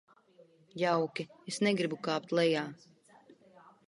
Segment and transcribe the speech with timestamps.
[0.83, 2.65] Jauki, es negribu kāpt lejā.